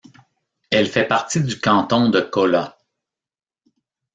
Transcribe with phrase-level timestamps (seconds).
[0.71, 2.75] Elle fait partie du canton de Kola.